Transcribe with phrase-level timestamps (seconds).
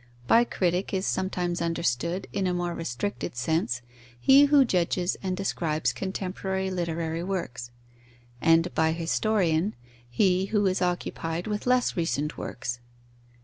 [0.25, 3.83] By critic is sometimes understood, in a more restricted sense,
[4.19, 7.69] he who judges and describes contemporary literary works;
[8.41, 9.75] and by historian,
[10.09, 12.79] he who is occupied with less recent works.